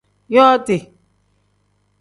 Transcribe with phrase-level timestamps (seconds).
[0.33, 0.77] Yooti.